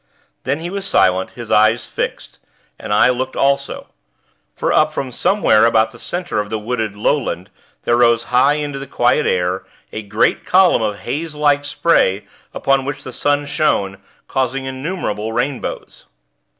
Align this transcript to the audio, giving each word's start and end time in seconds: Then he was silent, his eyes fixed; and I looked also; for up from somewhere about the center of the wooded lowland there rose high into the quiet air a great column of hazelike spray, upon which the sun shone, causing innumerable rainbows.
Then 0.45 0.61
he 0.61 0.71
was 0.71 0.87
silent, 0.87 1.29
his 1.37 1.51
eyes 1.51 1.85
fixed; 1.85 2.39
and 2.79 2.91
I 2.91 3.09
looked 3.09 3.35
also; 3.35 3.89
for 4.55 4.73
up 4.73 4.91
from 4.93 5.11
somewhere 5.11 5.63
about 5.67 5.91
the 5.91 5.99
center 5.99 6.39
of 6.39 6.49
the 6.49 6.57
wooded 6.57 6.95
lowland 6.95 7.51
there 7.83 7.97
rose 7.97 8.23
high 8.33 8.53
into 8.53 8.79
the 8.79 8.87
quiet 8.87 9.27
air 9.27 9.63
a 9.91 10.01
great 10.01 10.43
column 10.43 10.81
of 10.81 11.01
hazelike 11.01 11.65
spray, 11.65 12.25
upon 12.51 12.83
which 12.83 13.03
the 13.03 13.11
sun 13.11 13.45
shone, 13.45 13.99
causing 14.27 14.65
innumerable 14.65 15.33
rainbows. 15.33 16.07